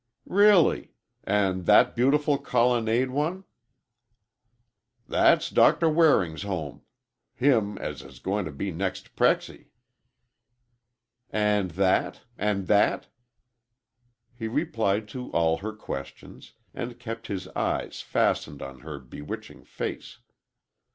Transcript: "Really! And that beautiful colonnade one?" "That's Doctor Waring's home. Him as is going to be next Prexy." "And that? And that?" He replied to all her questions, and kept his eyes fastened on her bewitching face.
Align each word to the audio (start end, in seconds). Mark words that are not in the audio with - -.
"Really! 0.25 0.93
And 1.25 1.67
that 1.67 1.95
beautiful 1.95 2.39
colonnade 2.39 3.11
one?" 3.11 3.43
"That's 5.07 5.51
Doctor 5.51 5.91
Waring's 5.91 6.41
home. 6.41 6.81
Him 7.35 7.77
as 7.77 8.01
is 8.01 8.17
going 8.17 8.45
to 8.45 8.51
be 8.51 8.71
next 8.71 9.15
Prexy." 9.15 9.67
"And 11.29 11.69
that? 11.77 12.21
And 12.35 12.65
that?" 12.65 13.09
He 14.35 14.47
replied 14.47 15.07
to 15.09 15.31
all 15.33 15.57
her 15.57 15.73
questions, 15.73 16.53
and 16.73 16.97
kept 16.97 17.27
his 17.27 17.47
eyes 17.49 18.01
fastened 18.01 18.63
on 18.63 18.79
her 18.79 18.97
bewitching 18.97 19.63
face. 19.65 20.17